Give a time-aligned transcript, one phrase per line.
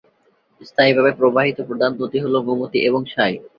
[0.61, 3.35] স্থায়ীভাবে প্রবাহিত প্রধান নদী হল গোমতী এবং সাঁই।